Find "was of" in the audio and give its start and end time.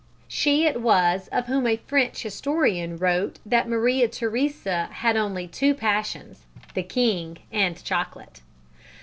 0.81-1.45